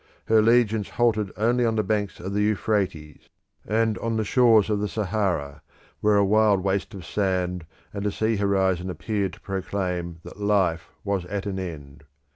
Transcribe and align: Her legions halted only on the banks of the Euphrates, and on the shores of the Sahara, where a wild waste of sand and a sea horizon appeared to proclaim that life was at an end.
Her 0.25 0.41
legions 0.41 0.89
halted 0.89 1.31
only 1.37 1.63
on 1.63 1.75
the 1.75 1.83
banks 1.83 2.19
of 2.19 2.33
the 2.33 2.41
Euphrates, 2.41 3.29
and 3.67 3.99
on 3.99 4.17
the 4.17 4.23
shores 4.23 4.67
of 4.71 4.79
the 4.79 4.87
Sahara, 4.87 5.61
where 5.99 6.15
a 6.15 6.25
wild 6.25 6.63
waste 6.63 6.95
of 6.95 7.05
sand 7.05 7.67
and 7.93 8.03
a 8.07 8.11
sea 8.11 8.37
horizon 8.37 8.89
appeared 8.89 9.33
to 9.33 9.41
proclaim 9.41 10.17
that 10.23 10.39
life 10.41 10.89
was 11.03 11.25
at 11.25 11.45
an 11.45 11.59
end. 11.59 12.05